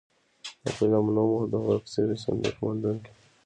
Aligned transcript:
د 0.63 0.65
فلم 0.77 1.05
نوم 1.15 1.29
و 1.35 1.49
د 1.51 1.53
ورک 1.67 1.85
شوي 1.93 2.15
صندوق 2.25 2.55
موندونکي. 2.63 3.11